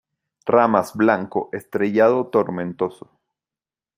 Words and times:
Ramas 0.53 0.87
blanco 1.01 1.43
estrellado-tomentoso. 1.59 3.07